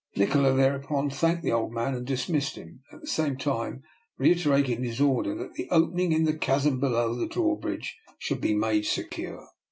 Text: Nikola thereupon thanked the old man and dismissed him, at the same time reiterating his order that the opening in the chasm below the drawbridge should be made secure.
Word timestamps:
Nikola 0.15 0.53
thereupon 0.55 1.11
thanked 1.11 1.43
the 1.43 1.51
old 1.51 1.73
man 1.73 1.93
and 1.93 2.07
dismissed 2.07 2.55
him, 2.55 2.81
at 2.91 3.01
the 3.01 3.05
same 3.07 3.37
time 3.37 3.83
reiterating 4.17 4.83
his 4.83 4.99
order 4.99 5.35
that 5.35 5.53
the 5.53 5.69
opening 5.69 6.11
in 6.11 6.23
the 6.23 6.33
chasm 6.35 6.79
below 6.79 7.13
the 7.13 7.27
drawbridge 7.27 7.99
should 8.17 8.41
be 8.41 8.55
made 8.55 8.87
secure. 8.87 9.45